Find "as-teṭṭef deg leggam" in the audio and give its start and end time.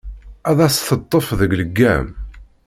0.67-2.07